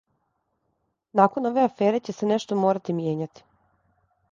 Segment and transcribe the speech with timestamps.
[1.19, 3.49] Након ове афере ће се нешто морати мијењати.